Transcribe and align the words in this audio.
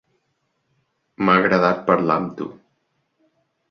M'ha 1.23 1.37
agradat 1.43 1.87
parlar 1.93 2.19
amb 2.25 2.37
tu. 2.43 2.53